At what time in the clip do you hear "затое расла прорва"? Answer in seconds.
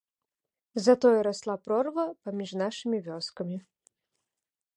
0.85-2.07